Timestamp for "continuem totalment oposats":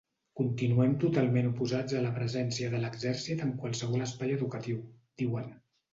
0.39-1.97